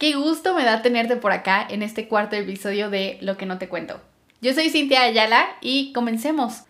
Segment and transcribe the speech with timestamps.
[0.00, 3.58] Qué gusto me da tenerte por acá en este cuarto episodio de Lo que no
[3.58, 4.00] te cuento.
[4.40, 6.62] Yo soy Cintia Ayala y comencemos.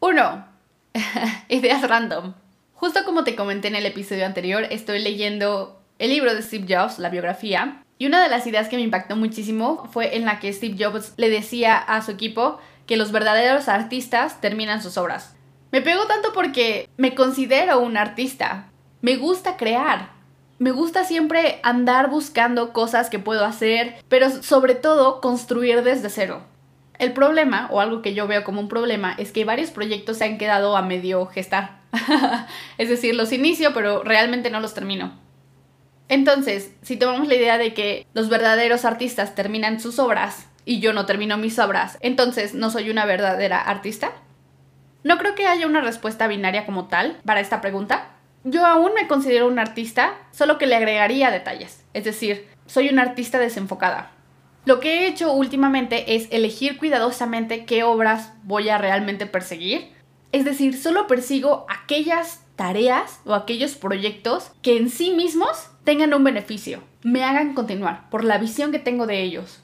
[0.00, 0.46] 1.
[1.48, 2.34] Ideas random.
[2.74, 6.98] Justo como te comenté en el episodio anterior, estoy leyendo el libro de Steve Jobs,
[6.98, 10.52] la biografía, y una de las ideas que me impactó muchísimo fue en la que
[10.52, 15.34] Steve Jobs le decía a su equipo que los verdaderos artistas terminan sus obras.
[15.72, 18.68] Me pegó tanto porque me considero un artista.
[19.00, 20.17] Me gusta crear.
[20.58, 26.42] Me gusta siempre andar buscando cosas que puedo hacer, pero sobre todo construir desde cero.
[26.98, 30.24] El problema, o algo que yo veo como un problema, es que varios proyectos se
[30.24, 31.78] han quedado a medio gestar.
[32.78, 35.12] es decir, los inicio, pero realmente no los termino.
[36.08, 40.92] Entonces, si tomamos la idea de que los verdaderos artistas terminan sus obras y yo
[40.92, 44.10] no termino mis obras, entonces no soy una verdadera artista.
[45.04, 48.08] No creo que haya una respuesta binaria como tal para esta pregunta,
[48.50, 51.84] yo aún me considero un artista, solo que le agregaría detalles.
[51.94, 54.12] Es decir, soy una artista desenfocada.
[54.64, 59.92] Lo que he hecho últimamente es elegir cuidadosamente qué obras voy a realmente perseguir.
[60.32, 66.24] Es decir, solo persigo aquellas tareas o aquellos proyectos que en sí mismos tengan un
[66.24, 69.62] beneficio, me hagan continuar por la visión que tengo de ellos.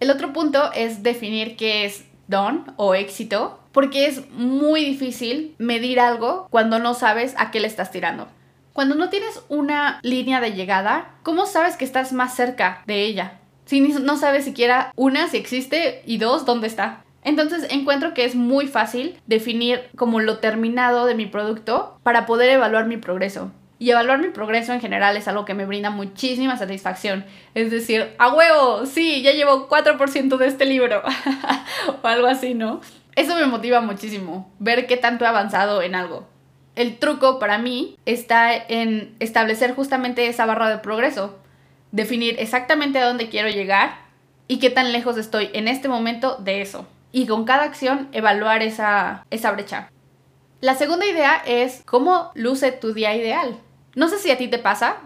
[0.00, 6.00] El otro punto es definir qué es don o éxito porque es muy difícil medir
[6.00, 8.26] algo cuando no sabes a qué le estás tirando.
[8.72, 13.38] Cuando no tienes una línea de llegada, ¿cómo sabes que estás más cerca de ella?
[13.66, 17.04] Si no sabes siquiera una si existe y dos dónde está.
[17.22, 22.50] Entonces encuentro que es muy fácil definir como lo terminado de mi producto para poder
[22.50, 23.52] evaluar mi progreso.
[23.82, 27.24] Y evaluar mi progreso en general es algo que me brinda muchísima satisfacción.
[27.52, 31.02] Es decir, a huevo, sí, ya llevo 4% de este libro.
[32.02, 32.80] o algo así, ¿no?
[33.16, 36.28] Eso me motiva muchísimo, ver qué tanto he avanzado en algo.
[36.76, 41.40] El truco para mí está en establecer justamente esa barra de progreso,
[41.90, 43.96] definir exactamente a dónde quiero llegar
[44.46, 46.86] y qué tan lejos estoy en este momento de eso.
[47.10, 49.90] Y con cada acción evaluar esa, esa brecha.
[50.60, 53.58] La segunda idea es cómo luce tu día ideal.
[53.94, 54.96] No sé si a ti te pasa,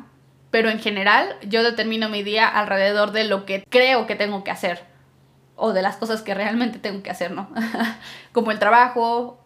[0.50, 4.50] pero en general yo determino mi día alrededor de lo que creo que tengo que
[4.50, 4.84] hacer
[5.56, 7.48] o de las cosas que realmente tengo que hacer, ¿no?
[8.32, 9.38] Como el trabajo,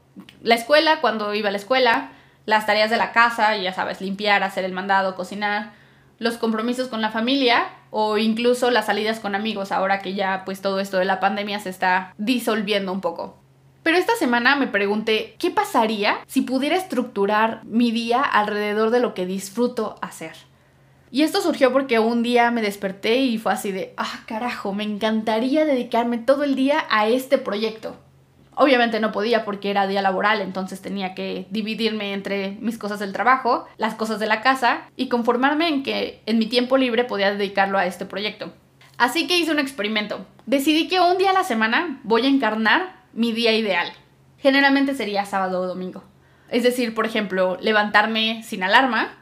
[0.43, 2.11] la escuela, cuando iba a la escuela,
[2.47, 5.73] las tareas de la casa, ya sabes, limpiar, hacer el mandado, cocinar,
[6.19, 10.61] los compromisos con la familia o incluso las salidas con amigos, ahora que ya pues
[10.61, 13.40] todo esto de la pandemia se está disolviendo un poco.
[13.83, 19.15] Pero esta semana me pregunté, ¿qué pasaría si pudiera estructurar mi día alrededor de lo
[19.15, 20.33] que disfruto hacer?
[21.11, 24.85] Y esto surgió porque un día me desperté y fue así de, ah, carajo, me
[24.85, 27.97] encantaría dedicarme todo el día a este proyecto.
[28.55, 33.13] Obviamente no podía porque era día laboral, entonces tenía que dividirme entre mis cosas del
[33.13, 37.33] trabajo, las cosas de la casa y conformarme en que en mi tiempo libre podía
[37.33, 38.53] dedicarlo a este proyecto.
[38.99, 40.27] Así que hice un experimento.
[40.45, 43.93] Decidí que un día a la semana voy a encarnar mi día ideal.
[44.39, 46.05] Generalmente sería sábado o domingo.
[46.49, 49.19] Es decir, por ejemplo, levantarme sin alarma,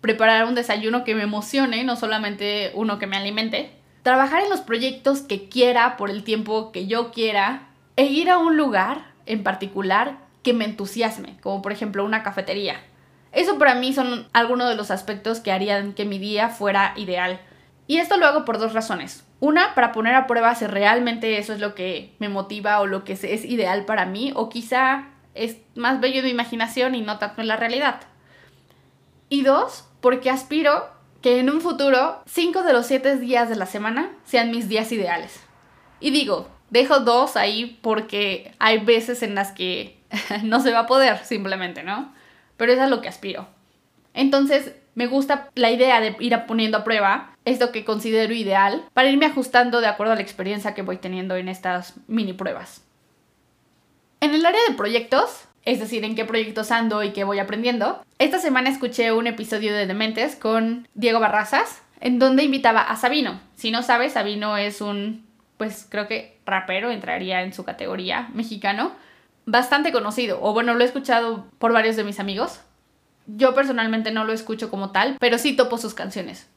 [0.00, 4.60] preparar un desayuno que me emocione, no solamente uno que me alimente, trabajar en los
[4.60, 9.42] proyectos que quiera por el tiempo que yo quiera e ir a un lugar en
[9.42, 12.80] particular que me entusiasme, como por ejemplo una cafetería.
[13.32, 17.40] Eso para mí son algunos de los aspectos que harían que mi día fuera ideal.
[17.90, 19.26] Y esto lo hago por dos razones.
[19.40, 23.02] Una, para poner a prueba si realmente eso es lo que me motiva o lo
[23.02, 27.18] que es ideal para mí, o quizá es más bello de mi imaginación y no
[27.18, 28.02] tanto en la realidad.
[29.28, 30.88] Y dos, porque aspiro
[31.20, 34.92] que en un futuro 5 de los 7 días de la semana sean mis días
[34.92, 35.40] ideales.
[35.98, 40.00] Y digo, dejo dos ahí porque hay veces en las que
[40.44, 42.14] no se va a poder simplemente, ¿no?
[42.56, 43.48] Pero eso es lo que aspiro.
[44.14, 49.10] Entonces, me gusta la idea de ir poniendo a prueba esto que considero ideal para
[49.10, 52.84] irme ajustando de acuerdo a la experiencia que voy teniendo en estas mini pruebas.
[54.20, 58.02] En el área de proyectos, es decir, en qué proyectos ando y qué voy aprendiendo.
[58.18, 63.40] Esta semana escuché un episodio de Dementes con Diego Barrazas, en donde invitaba a Sabino.
[63.56, 65.26] Si no sabes, Sabino es un,
[65.56, 68.92] pues creo que rapero, entraría en su categoría mexicano,
[69.46, 72.60] bastante conocido, o bueno, lo he escuchado por varios de mis amigos.
[73.26, 76.48] Yo personalmente no lo escucho como tal, pero sí topo sus canciones.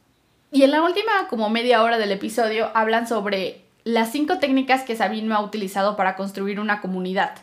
[0.54, 4.94] Y en la última como media hora del episodio hablan sobre las cinco técnicas que
[4.94, 7.34] Sabino ha utilizado para construir una comunidad.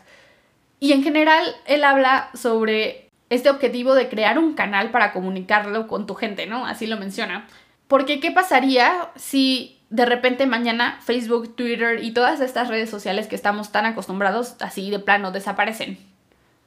[0.80, 6.06] Y en general, él habla sobre este objetivo de crear un canal para comunicarlo con
[6.06, 6.64] tu gente, ¿no?
[6.64, 7.46] Así lo menciona.
[7.86, 13.36] Porque, ¿qué pasaría si de repente mañana Facebook, Twitter y todas estas redes sociales que
[13.36, 15.98] estamos tan acostumbrados así de plano desaparecen?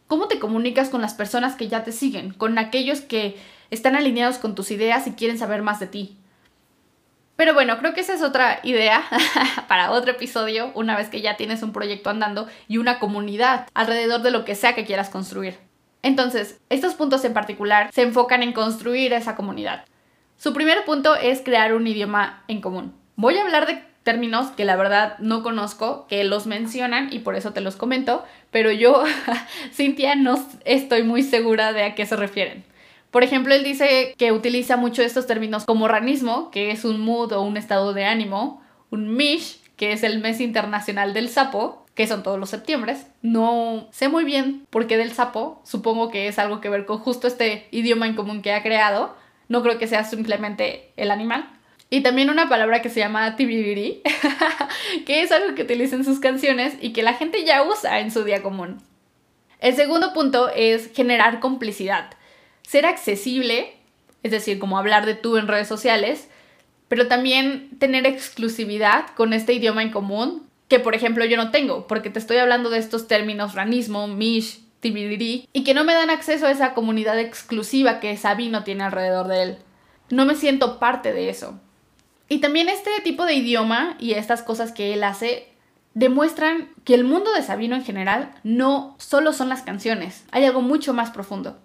[0.06, 2.33] ¿Cómo te comunicas con las personas que ya te siguen?
[2.33, 3.36] Con aquellos que
[3.71, 6.18] están alineados con tus ideas y quieren saber más de ti.
[7.36, 9.04] Pero bueno, creo que esa es otra idea
[9.68, 14.22] para otro episodio, una vez que ya tienes un proyecto andando y una comunidad alrededor
[14.22, 15.58] de lo que sea que quieras construir.
[16.02, 19.86] Entonces, estos puntos en particular se enfocan en construir esa comunidad.
[20.38, 22.94] Su primer punto es crear un idioma en común.
[23.16, 27.36] Voy a hablar de términos que la verdad no conozco, que los mencionan y por
[27.36, 29.04] eso te los comento, pero yo,
[29.74, 32.64] Cintia, no estoy muy segura de a qué se refieren.
[33.15, 37.31] Por ejemplo, él dice que utiliza mucho estos términos como ranismo, que es un mood
[37.31, 42.07] o un estado de ánimo, un mish, que es el mes internacional del sapo, que
[42.07, 42.97] son todos los septiembre.
[43.21, 46.97] No sé muy bien por qué del sapo, supongo que es algo que ver con
[46.97, 49.15] justo este idioma en común que ha creado.
[49.47, 51.50] No creo que sea simplemente el animal.
[51.89, 54.01] Y también una palabra que se llama tibiriri,
[55.06, 58.12] que es algo que utiliza en sus canciones y que la gente ya usa en
[58.12, 58.81] su día común.
[59.62, 62.09] El segundo punto es generar complicidad
[62.67, 63.75] ser accesible,
[64.23, 66.29] es decir, como hablar de tú en redes sociales,
[66.88, 71.88] pero también tener exclusividad con este idioma en común que, por ejemplo, yo no tengo,
[71.88, 76.09] porque te estoy hablando de estos términos ranismo, mish, tibiriri, y que no me dan
[76.09, 79.57] acceso a esa comunidad exclusiva que Sabino tiene alrededor de él.
[80.09, 81.59] No me siento parte de eso.
[82.29, 85.47] Y también este tipo de idioma y estas cosas que él hace
[85.94, 90.62] demuestran que el mundo de Sabino en general no solo son las canciones, hay algo
[90.62, 91.59] mucho más profundo.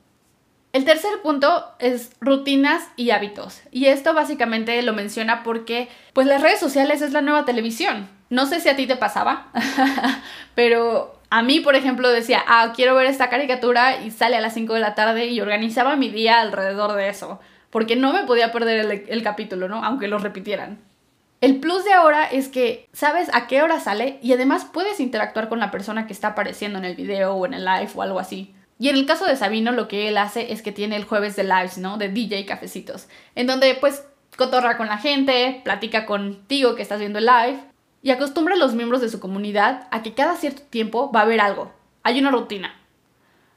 [0.73, 3.61] El tercer punto es rutinas y hábitos.
[3.73, 8.09] Y esto básicamente lo menciona porque pues las redes sociales es la nueva televisión.
[8.29, 9.49] No sé si a ti te pasaba,
[10.55, 14.55] pero a mí, por ejemplo, decía, ah, quiero ver esta caricatura y sale a las
[14.55, 17.41] 5 de la tarde y organizaba mi día alrededor de eso,
[17.71, 19.85] porque no me podía perder el, el capítulo, ¿no?
[19.85, 20.79] Aunque lo repitieran.
[21.41, 25.49] El plus de ahora es que sabes a qué hora sale y además puedes interactuar
[25.49, 28.21] con la persona que está apareciendo en el video o en el live o algo
[28.21, 28.55] así.
[28.81, 31.37] Y en el caso de Sabino, lo que él hace es que tiene el jueves
[31.37, 31.99] de lives, ¿no?
[31.99, 34.07] De DJ Cafecitos, en donde pues
[34.39, 37.61] cotorra con la gente, platica contigo que estás viendo el live
[38.03, 41.23] y acostumbra a los miembros de su comunidad a que cada cierto tiempo va a
[41.25, 41.71] haber algo.
[42.05, 42.75] Hay una rutina.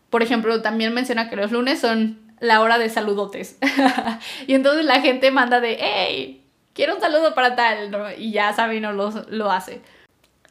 [0.10, 3.58] Por ejemplo, también menciona que los lunes son la hora de saludotes.
[4.48, 6.44] y entonces la gente manda de, hey,
[6.74, 9.82] quiero un saludo para tal, y ya Sabino lo, lo hace.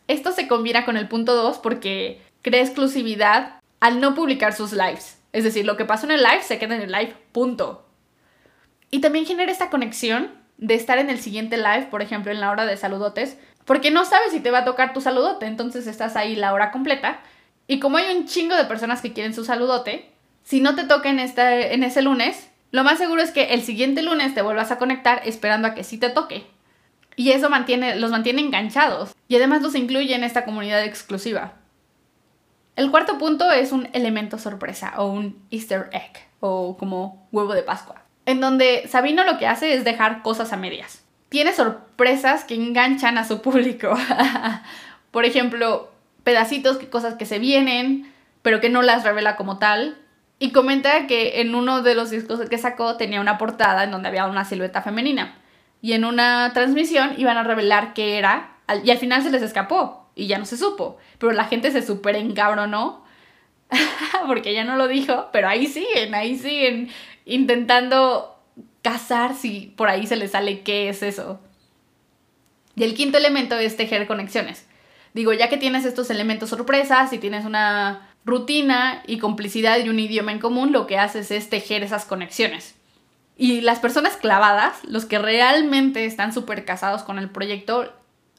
[0.08, 5.18] Esto se combina con el punto 2 porque crea exclusividad al no publicar sus lives.
[5.32, 7.84] Es decir, lo que pasó en el live se queda en el live, punto.
[8.92, 12.52] Y también genera esta conexión de estar en el siguiente live, por ejemplo, en la
[12.52, 16.14] hora de saludotes, porque no sabes si te va a tocar tu saludote, entonces estás
[16.14, 17.18] ahí la hora completa.
[17.66, 20.12] Y como hay un chingo de personas que quieren su saludote,
[20.44, 24.02] si no te toca en, en ese lunes, lo más seguro es que el siguiente
[24.02, 26.46] lunes te vuelvas a conectar esperando a que sí te toque.
[27.16, 29.12] Y eso mantiene, los mantiene enganchados.
[29.26, 31.54] Y además los incluye en esta comunidad exclusiva.
[32.74, 37.62] El cuarto punto es un elemento sorpresa o un easter egg o como huevo de
[37.62, 41.04] Pascua, en donde Sabino lo que hace es dejar cosas a medias.
[41.28, 43.94] Tiene sorpresas que enganchan a su público.
[45.10, 45.90] Por ejemplo,
[46.24, 48.10] pedacitos, cosas que se vienen,
[48.40, 49.98] pero que no las revela como tal.
[50.38, 54.08] Y comenta que en uno de los discos que sacó tenía una portada en donde
[54.08, 55.36] había una silueta femenina.
[55.82, 60.01] Y en una transmisión iban a revelar qué era y al final se les escapó
[60.14, 60.98] y ya no se supo.
[61.18, 63.04] Pero la gente se súper encabronó
[64.26, 66.90] porque ya no lo dijo, pero ahí siguen, ahí siguen
[67.24, 68.36] intentando
[68.82, 71.40] cazar si por ahí se les sale qué es eso.
[72.74, 74.66] Y el quinto elemento es tejer conexiones.
[75.14, 79.98] Digo, ya que tienes estos elementos sorpresas y tienes una rutina y complicidad y un
[79.98, 82.76] idioma en común, lo que haces es tejer esas conexiones.
[83.36, 87.92] Y las personas clavadas, los que realmente están súper casados con el proyecto,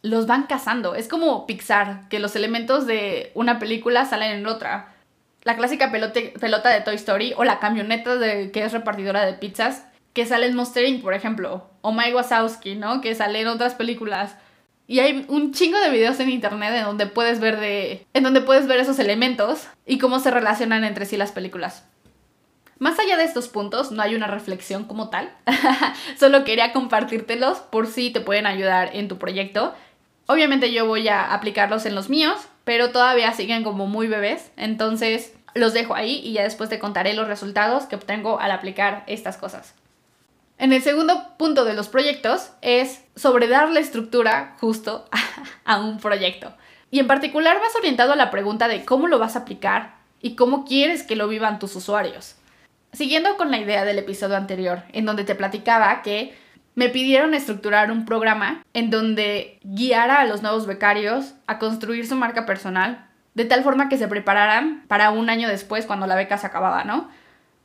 [0.03, 0.93] los van cazando.
[0.93, 4.93] Es como Pixar, que los elementos de una película salen en otra.
[5.43, 9.85] La clásica pelota de Toy Story o la camioneta de, que es repartidora de pizzas,
[10.13, 11.69] que sale en Monster Inc., por ejemplo.
[11.81, 13.01] O Mike Wazowski, ¿no?
[13.01, 14.35] Que sale en otras películas.
[14.87, 18.05] Y hay un chingo de videos en internet en donde puedes ver de.
[18.13, 21.85] en donde puedes ver esos elementos y cómo se relacionan entre sí las películas.
[22.79, 25.33] Más allá de estos puntos, no hay una reflexión como tal.
[26.19, 29.73] Solo quería compartírtelos por si te pueden ayudar en tu proyecto
[30.27, 35.33] Obviamente yo voy a aplicarlos en los míos, pero todavía siguen como muy bebés, entonces
[35.53, 39.37] los dejo ahí y ya después te contaré los resultados que obtengo al aplicar estas
[39.37, 39.73] cosas.
[40.57, 45.05] En el segundo punto de los proyectos es sobre darle estructura justo
[45.65, 46.53] a un proyecto.
[46.89, 50.35] Y en particular vas orientado a la pregunta de cómo lo vas a aplicar y
[50.35, 52.35] cómo quieres que lo vivan tus usuarios.
[52.93, 56.37] Siguiendo con la idea del episodio anterior, en donde te platicaba que
[56.75, 62.15] me pidieron estructurar un programa en donde guiara a los nuevos becarios a construir su
[62.15, 66.37] marca personal, de tal forma que se prepararan para un año después cuando la beca
[66.37, 67.09] se acababa, ¿no?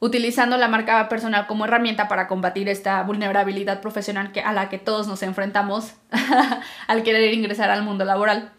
[0.01, 4.79] utilizando la marca personal como herramienta para combatir esta vulnerabilidad profesional que, a la que
[4.79, 5.95] todos nos enfrentamos
[6.87, 8.53] al querer ingresar al mundo laboral.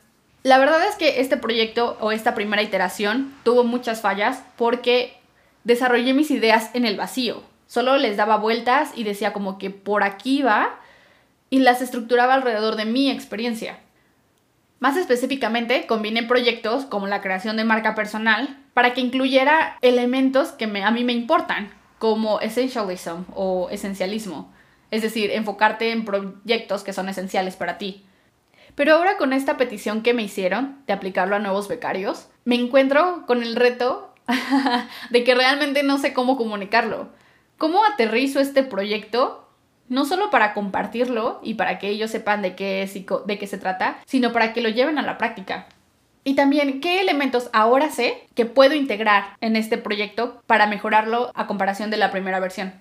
[0.43, 5.17] La verdad es que este proyecto o esta primera iteración tuvo muchas fallas porque
[5.63, 7.43] desarrollé mis ideas en el vacío.
[7.69, 10.79] Solo les daba vueltas y decía como que por aquí va
[11.51, 13.77] y las estructuraba alrededor de mi experiencia.
[14.79, 20.65] Más específicamente, combiné proyectos como la creación de marca personal para que incluyera elementos que
[20.65, 24.51] a mí me importan, como essentialism o esencialismo,
[24.89, 28.03] es decir, enfocarte en proyectos que son esenciales para ti.
[28.73, 33.25] Pero ahora con esta petición que me hicieron de aplicarlo a nuevos becarios, me encuentro
[33.27, 34.11] con el reto
[35.11, 37.18] de que realmente no sé cómo comunicarlo.
[37.59, 39.45] ¿Cómo aterrizo este proyecto
[39.89, 43.57] no solo para compartirlo y para que ellos sepan de qué, es de qué se
[43.57, 45.67] trata, sino para que lo lleven a la práctica.
[46.23, 51.47] Y también qué elementos ahora sé que puedo integrar en este proyecto para mejorarlo a
[51.47, 52.73] comparación de la primera versión.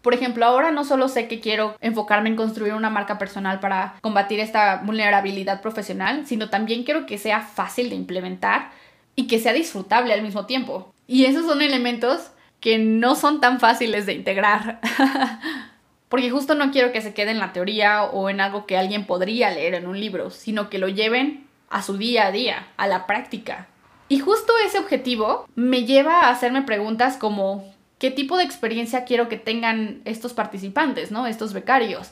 [0.00, 3.94] Por ejemplo, ahora no solo sé que quiero enfocarme en construir una marca personal para
[4.00, 8.72] combatir esta vulnerabilidad profesional, sino también quiero que sea fácil de implementar
[9.14, 10.92] y que sea disfrutable al mismo tiempo.
[11.06, 12.31] Y esos son elementos
[12.62, 14.80] que no son tan fáciles de integrar.
[16.08, 19.04] porque justo no quiero que se quede en la teoría o en algo que alguien
[19.04, 22.86] podría leer en un libro, sino que lo lleven a su día a día, a
[22.86, 23.66] la práctica.
[24.08, 27.64] Y justo ese objetivo me lleva a hacerme preguntas como
[27.98, 31.26] qué tipo de experiencia quiero que tengan estos participantes, ¿no?
[31.26, 32.10] Estos becarios.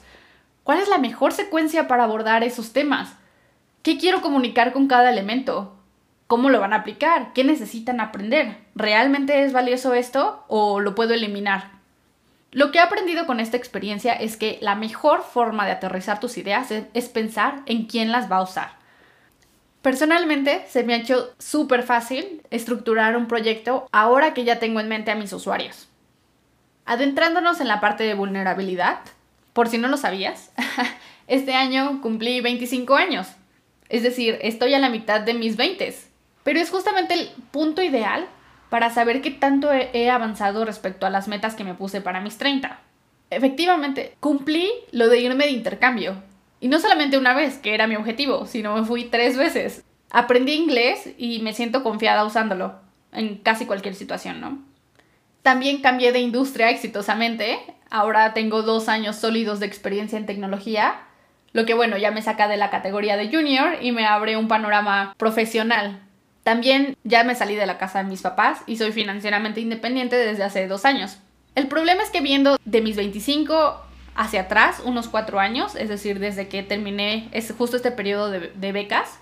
[0.63, 3.13] ¿Cuál es la mejor secuencia para abordar esos temas?
[3.83, 5.77] ¿Qué quiero comunicar con cada elemento?
[6.31, 7.33] ¿Cómo lo van a aplicar?
[7.33, 8.55] ¿Qué necesitan aprender?
[8.73, 11.71] ¿Realmente es valioso esto o lo puedo eliminar?
[12.51, 16.37] Lo que he aprendido con esta experiencia es que la mejor forma de aterrizar tus
[16.37, 18.69] ideas es, pensar en quién las va a usar.
[19.81, 24.87] Personalmente se me ha hecho súper fácil estructurar un proyecto ahora que ya tengo en
[24.87, 25.89] mente a mis usuarios.
[26.85, 29.01] Adentrándonos en la parte de vulnerabilidad,
[29.51, 30.53] por si no lo sabías,
[31.27, 33.27] este año cumplí 25 años.
[33.89, 36.10] Es decir, estoy a la mitad de mis 20.
[36.43, 38.27] Pero es justamente el punto ideal
[38.69, 42.37] para saber qué tanto he avanzado respecto a las metas que me puse para mis
[42.37, 42.79] 30.
[43.29, 46.15] Efectivamente, cumplí lo de irme de intercambio.
[46.59, 49.83] Y no solamente una vez, que era mi objetivo, sino me fui tres veces.
[50.09, 52.75] Aprendí inglés y me siento confiada usándolo
[53.11, 54.59] en casi cualquier situación, ¿no?
[55.41, 57.59] También cambié de industria exitosamente.
[57.89, 61.01] Ahora tengo dos años sólidos de experiencia en tecnología,
[61.53, 64.47] lo que bueno, ya me saca de la categoría de junior y me abre un
[64.47, 65.99] panorama profesional
[66.43, 70.43] también ya me salí de la casa de mis papás y soy financieramente independiente desde
[70.43, 71.19] hace dos años.
[71.55, 73.81] El problema es que viendo de mis 25
[74.15, 78.51] hacia atrás, unos cuatro años, es decir, desde que terminé es justo este periodo de,
[78.55, 79.19] de becas,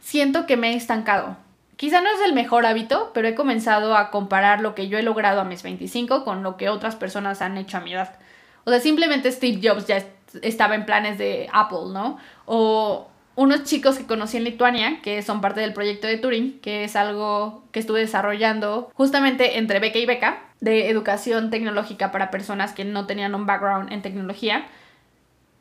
[0.00, 1.36] siento que me he estancado.
[1.76, 5.02] Quizá no es el mejor hábito, pero he comenzado a comparar lo que yo he
[5.02, 8.16] logrado a mis 25 con lo que otras personas han hecho a mi edad.
[8.64, 10.04] O sea, simplemente Steve Jobs ya
[10.42, 12.18] estaba en planes de Apple, ¿no?
[12.46, 16.84] O unos chicos que conocí en Lituania, que son parte del proyecto de Turing, que
[16.84, 22.72] es algo que estuve desarrollando justamente entre beca y beca, de educación tecnológica para personas
[22.72, 24.66] que no tenían un background en tecnología.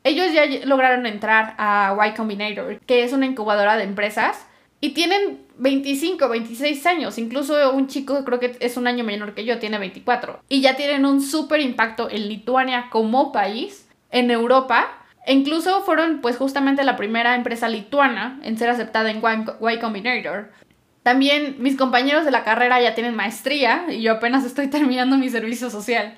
[0.05, 4.45] Ellos ya lograron entrar a Y Combinator, que es una incubadora de empresas,
[4.79, 7.17] y tienen 25, 26 años.
[7.17, 10.39] Incluso un chico, creo que es un año menor que yo, tiene 24.
[10.47, 16.21] Y ya tienen un súper impacto en Lituania como país, en Europa e incluso fueron
[16.21, 20.51] pues justamente la primera empresa lituana en ser aceptada en Y Combinator.
[21.01, 25.29] También mis compañeros de la carrera ya tienen maestría y yo apenas estoy terminando mi
[25.29, 26.15] servicio social.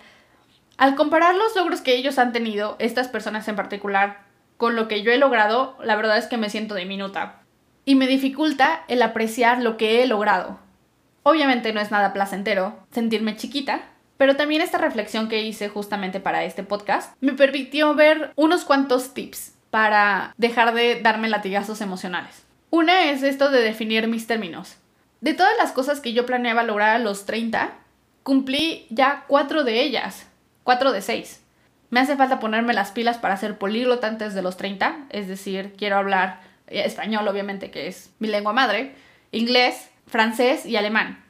[0.77, 4.25] Al comparar los logros que ellos han tenido, estas personas en particular,
[4.57, 7.41] con lo que yo he logrado, la verdad es que me siento diminuta.
[7.85, 10.59] Y me dificulta el apreciar lo que he logrado.
[11.23, 13.81] Obviamente no es nada placentero sentirme chiquita,
[14.17, 19.13] pero también esta reflexión que hice justamente para este podcast me permitió ver unos cuantos
[19.13, 22.45] tips para dejar de darme latigazos emocionales.
[22.69, 24.77] Una es esto de definir mis términos.
[25.21, 27.73] De todas las cosas que yo planeaba lograr a los 30,
[28.23, 30.27] cumplí ya cuatro de ellas,
[30.63, 31.41] cuatro de seis.
[31.89, 35.73] Me hace falta ponerme las pilas para ser políglota antes de los 30, es decir,
[35.77, 38.95] quiero hablar eh, español, obviamente, que es mi lengua madre,
[39.31, 41.23] inglés, francés y alemán.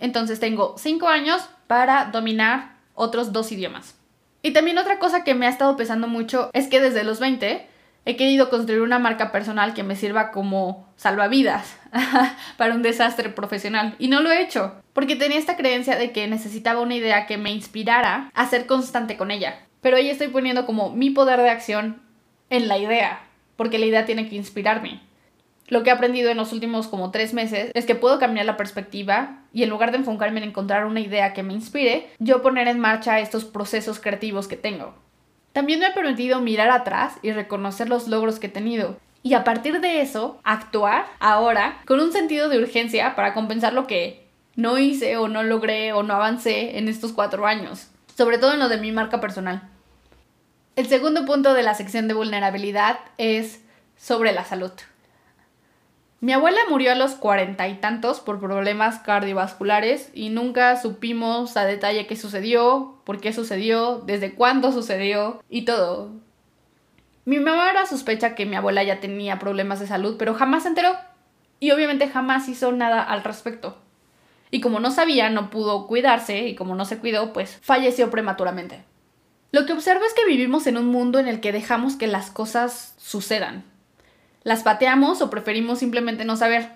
[0.00, 3.96] Entonces tengo cinco años para dominar otros dos idiomas.
[4.42, 7.66] Y también otra cosa que me ha estado pesando mucho es que desde los 20
[8.06, 11.76] he querido construir una marca personal que me sirva como salvavidas
[12.56, 13.94] para un desastre profesional.
[13.98, 17.38] Y no lo he hecho, porque tenía esta creencia de que necesitaba una idea que
[17.38, 19.60] me inspirara a ser constante con ella.
[19.80, 22.02] Pero ahí estoy poniendo como mi poder de acción
[22.50, 23.20] en la idea,
[23.56, 25.00] porque la idea tiene que inspirarme.
[25.68, 28.56] Lo que he aprendido en los últimos como tres meses es que puedo cambiar la
[28.56, 32.68] perspectiva y en lugar de enfocarme en encontrar una idea que me inspire, yo poner
[32.68, 34.94] en marcha estos procesos creativos que tengo.
[35.52, 38.98] También me ha permitido mirar atrás y reconocer los logros que he tenido.
[39.22, 43.86] Y a partir de eso, actuar ahora con un sentido de urgencia para compensar lo
[43.86, 47.88] que no hice o no logré o no avancé en estos cuatro años.
[48.14, 49.62] Sobre todo en lo de mi marca personal.
[50.76, 53.62] El segundo punto de la sección de vulnerabilidad es
[53.96, 54.72] sobre la salud.
[56.24, 61.66] Mi abuela murió a los cuarenta y tantos por problemas cardiovasculares y nunca supimos a
[61.66, 66.12] detalle qué sucedió, por qué sucedió, desde cuándo sucedió y todo.
[67.26, 70.70] Mi mamá era sospecha que mi abuela ya tenía problemas de salud, pero jamás se
[70.70, 70.96] enteró.
[71.60, 73.76] Y obviamente jamás hizo nada al respecto.
[74.50, 78.82] Y como no sabía, no pudo cuidarse y como no se cuidó, pues falleció prematuramente.
[79.52, 82.30] Lo que observo es que vivimos en un mundo en el que dejamos que las
[82.30, 83.73] cosas sucedan
[84.44, 86.68] las pateamos o preferimos simplemente no saber.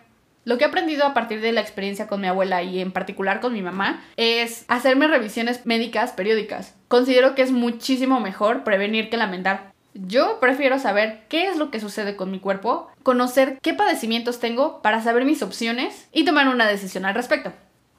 [0.45, 3.41] Lo que he aprendido a partir de la experiencia con mi abuela y en particular
[3.41, 6.75] con mi mamá es hacerme revisiones médicas periódicas.
[6.89, 9.75] Considero que es muchísimo mejor prevenir que lamentar.
[9.93, 14.81] Yo prefiero saber qué es lo que sucede con mi cuerpo, conocer qué padecimientos tengo
[14.81, 17.53] para saber mis opciones y tomar una decisión al respecto.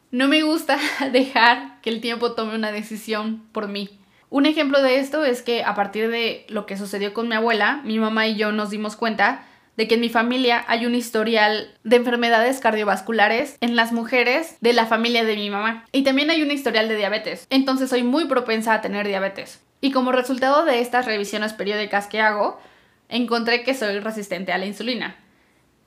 [0.10, 0.80] No me gusta
[1.12, 4.00] dejar que el tiempo tome una decisión por mí.
[4.32, 7.82] Un ejemplo de esto es que a partir de lo que sucedió con mi abuela,
[7.84, 9.46] mi mamá y yo nos dimos cuenta
[9.80, 14.74] de que en mi familia hay un historial de enfermedades cardiovasculares en las mujeres de
[14.74, 15.86] la familia de mi mamá.
[15.94, 17.48] Y también hay un historial de diabetes.
[17.50, 19.62] Entonces soy muy propensa a tener diabetes.
[19.80, 22.60] Y como resultado de estas revisiones periódicas que hago,
[23.08, 25.16] encontré que soy resistente a la insulina.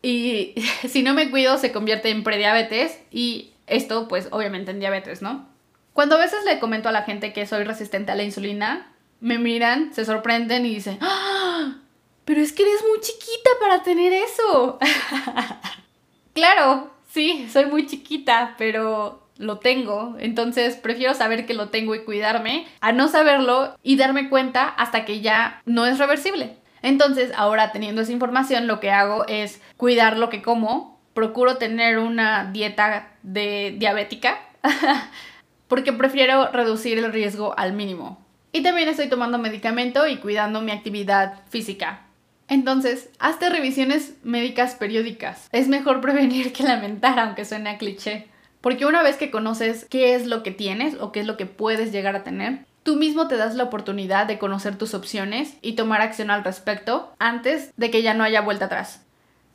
[0.00, 0.54] Y
[0.88, 5.46] si no me cuido se convierte en prediabetes y esto pues obviamente en diabetes, ¿no?
[5.92, 9.38] Cuando a veces le comento a la gente que soy resistente a la insulina, me
[9.38, 11.82] miran, se sorprenden y dicen, ¡Ah!
[12.25, 14.79] Pero es que eres muy chiquita para tener eso.
[16.35, 20.17] claro, sí, soy muy chiquita, pero lo tengo.
[20.19, 25.05] Entonces prefiero saber que lo tengo y cuidarme a no saberlo y darme cuenta hasta
[25.05, 26.57] que ya no es reversible.
[26.83, 31.01] Entonces, ahora teniendo esa información, lo que hago es cuidar lo que como.
[31.14, 34.40] Procuro tener una dieta de diabética
[35.68, 38.25] porque prefiero reducir el riesgo al mínimo.
[38.51, 42.07] Y también estoy tomando medicamento y cuidando mi actividad física.
[42.53, 45.49] Entonces, hazte revisiones médicas periódicas.
[45.53, 48.27] Es mejor prevenir que lamentar, aunque suene a cliché.
[48.61, 51.47] Porque una vez que conoces qué es lo que tienes o qué es lo que
[51.47, 55.77] puedes llegar a tener, tú mismo te das la oportunidad de conocer tus opciones y
[55.77, 59.01] tomar acción al respecto antes de que ya no haya vuelta atrás.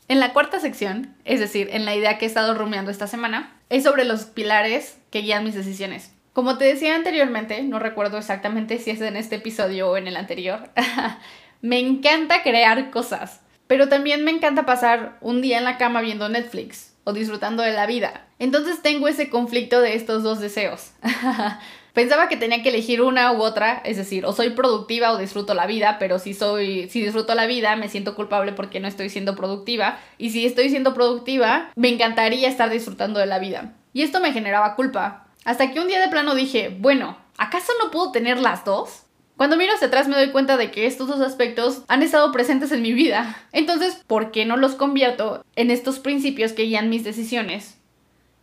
[0.08, 3.60] En la cuarta sección, es decir, en la idea que he estado rumiando esta semana,
[3.70, 6.14] es sobre los pilares que guían mis decisiones.
[6.34, 10.18] Como te decía anteriormente, no recuerdo exactamente si es en este episodio o en el
[10.18, 10.70] anterior,
[11.62, 16.30] Me encanta crear cosas, pero también me encanta pasar un día en la cama viendo
[16.30, 18.28] Netflix o disfrutando de la vida.
[18.39, 20.91] Entonces tengo ese conflicto de estos dos deseos.
[21.93, 25.56] Pensaba que tenía que elegir una u otra, es decir, o soy productiva o disfruto
[25.56, 29.10] la vida, pero si soy si disfruto la vida me siento culpable porque no estoy
[29.10, 33.74] siendo productiva y si estoy siendo productiva me encantaría estar disfrutando de la vida.
[33.93, 37.89] Y esto me generaba culpa, hasta que un día de plano dije, bueno, ¿acaso no
[37.89, 39.07] puedo tener las dos?
[39.38, 42.71] Cuando miro hacia atrás me doy cuenta de que estos dos aspectos han estado presentes
[42.71, 43.38] en mi vida.
[43.52, 47.78] Entonces, ¿por qué no los convierto en estos principios que guían mis decisiones?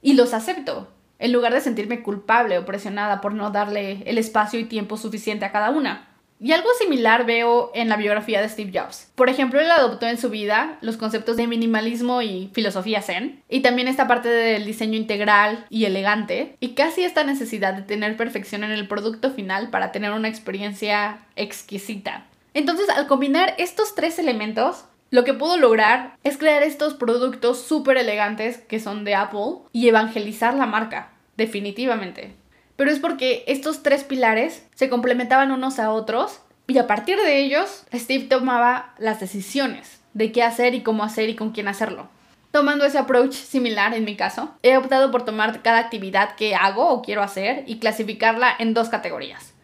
[0.03, 4.61] Y los acepto, en lugar de sentirme culpable o presionada por no darle el espacio
[4.61, 6.14] y tiempo suficiente a cada una.
[6.45, 9.11] Y algo similar veo en la biografía de Steve Jobs.
[9.15, 13.61] Por ejemplo, él adoptó en su vida los conceptos de minimalismo y filosofía zen, y
[13.61, 18.63] también esta parte del diseño integral y elegante, y casi esta necesidad de tener perfección
[18.63, 22.27] en el producto final para tener una experiencia exquisita.
[22.53, 27.97] Entonces, al combinar estos tres elementos, lo que pudo lograr es crear estos productos súper
[27.97, 32.35] elegantes que son de Apple y evangelizar la marca, definitivamente
[32.77, 37.39] pero es porque estos tres pilares se complementaban unos a otros y a partir de
[37.39, 42.09] ellos Steve tomaba las decisiones de qué hacer y cómo hacer y con quién hacerlo.
[42.51, 46.89] Tomando ese approach similar en mi caso, he optado por tomar cada actividad que hago
[46.89, 49.55] o quiero hacer y clasificarla en dos categorías.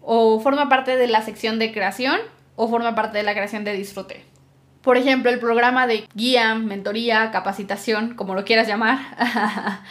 [0.00, 2.18] O forma parte de la sección de creación
[2.56, 4.24] o forma parte de la creación de disfrute.
[4.82, 8.98] Por ejemplo, el programa de guía, mentoría, capacitación, como lo quieras llamar,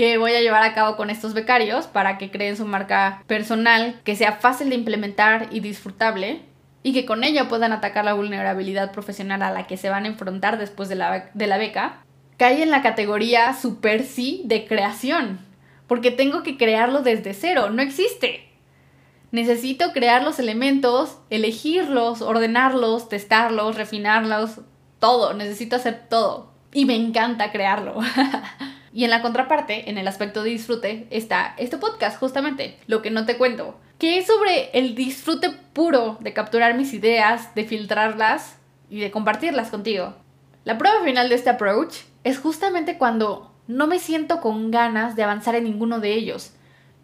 [0.00, 4.00] que voy a llevar a cabo con estos becarios para que creen su marca personal,
[4.02, 6.40] que sea fácil de implementar y disfrutable
[6.82, 10.08] y que con ello puedan atacar la vulnerabilidad profesional a la que se van a
[10.08, 12.02] enfrentar después de la, de la beca,
[12.38, 15.38] cae en la categoría super sí de creación,
[15.86, 18.48] porque tengo que crearlo desde cero, no existe.
[19.32, 24.62] Necesito crear los elementos, elegirlos, ordenarlos, testarlos, refinarlos,
[24.98, 26.54] todo, necesito hacer todo.
[26.72, 28.00] Y me encanta crearlo.
[28.92, 33.10] y en la contraparte, en el aspecto de disfrute, está este podcast, justamente, lo que
[33.10, 38.56] no te cuento, que es sobre el disfrute puro de capturar mis ideas, de filtrarlas
[38.88, 40.14] y de compartirlas contigo.
[40.64, 45.22] La prueba final de este approach es justamente cuando no me siento con ganas de
[45.22, 46.52] avanzar en ninguno de ellos.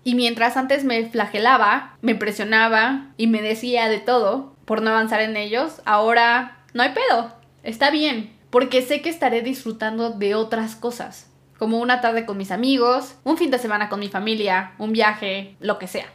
[0.03, 5.21] Y mientras antes me flagelaba, me presionaba y me decía de todo por no avanzar
[5.21, 7.33] en ellos, ahora no hay pedo.
[7.63, 12.51] Está bien, porque sé que estaré disfrutando de otras cosas, como una tarde con mis
[12.51, 16.07] amigos, un fin de semana con mi familia, un viaje, lo que sea.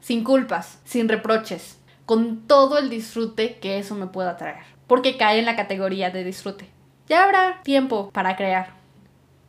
[0.00, 5.38] Sin culpas, sin reproches, con todo el disfrute que eso me pueda traer, porque cae
[5.38, 6.74] en la categoría de disfrute
[7.08, 8.70] ya habrá tiempo para crear.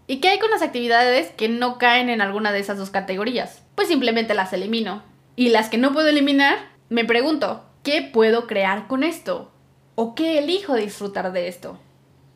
[0.08, 3.64] ¿Y qué hay con las actividades que no caen en alguna de esas dos categorías?
[3.76, 5.04] Pues simplemente las elimino.
[5.36, 6.58] Y las que no puedo eliminar,
[6.90, 9.52] me pregunto, ¿qué puedo crear con esto?
[9.96, 11.80] ¿O qué elijo disfrutar de esto?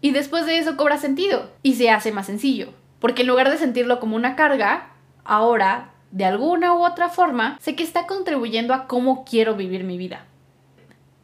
[0.02, 2.74] Y después de eso cobra sentido y se hace más sencillo.
[3.00, 4.90] Porque en lugar de sentirlo como una carga,
[5.24, 9.98] ahora, de alguna u otra forma, sé que está contribuyendo a cómo quiero vivir mi
[9.98, 10.26] vida.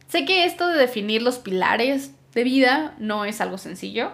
[0.08, 4.12] Sé que esto de definir los pilares de vida no es algo sencillo,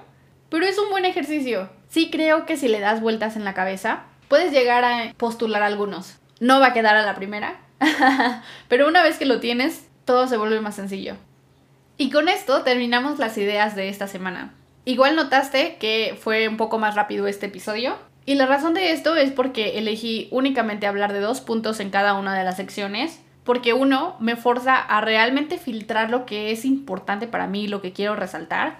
[0.48, 1.70] pero es un buen ejercicio.
[1.88, 6.18] Sí creo que si le das vueltas en la cabeza, puedes llegar a postular algunos.
[6.40, 7.61] No va a quedar a la primera,
[8.68, 11.16] pero una vez que lo tienes, todo se vuelve más sencillo.
[11.98, 14.55] Y con esto terminamos las ideas de esta semana.
[14.84, 17.96] Igual notaste que fue un poco más rápido este episodio.
[18.24, 22.14] Y la razón de esto es porque elegí únicamente hablar de dos puntos en cada
[22.14, 27.26] una de las secciones porque uno me forza a realmente filtrar lo que es importante
[27.26, 28.78] para mí, lo que quiero resaltar,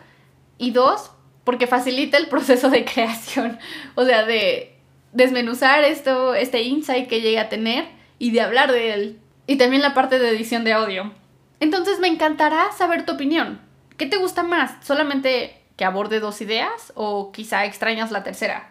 [0.59, 1.11] y dos,
[1.45, 3.59] porque facilita el proceso de creación,
[3.95, 4.77] o sea, de
[5.13, 7.87] desmenuzar esto, este insight que llegue a tener
[8.19, 11.13] y de hablar de él, y también la parte de edición de audio.
[11.59, 13.61] Entonces me encantará saber tu opinión.
[13.97, 14.85] ¿Qué te gusta más?
[14.85, 18.71] ¿Solamente que aborde dos ideas o quizá extrañas la tercera?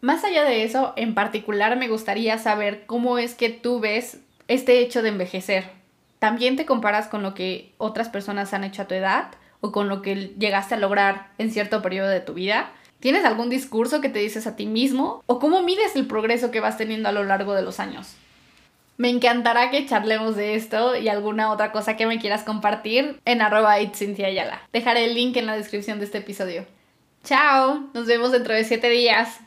[0.00, 4.18] Más allá de eso, en particular me gustaría saber cómo es que tú ves
[4.48, 5.70] este hecho de envejecer.
[6.18, 9.28] ¿También te comparas con lo que otras personas han hecho a tu edad
[9.60, 12.72] o con lo que llegaste a lograr en cierto periodo de tu vida?
[12.98, 15.22] ¿Tienes algún discurso que te dices a ti mismo?
[15.26, 18.16] ¿O cómo mides el progreso que vas teniendo a lo largo de los años?
[19.00, 23.40] Me encantará que charlemos de esto y alguna otra cosa que me quieras compartir en
[23.40, 23.78] arroba
[24.74, 26.66] Dejaré el link en la descripción de este episodio.
[27.24, 29.40] Chao, nos vemos dentro de 7 días.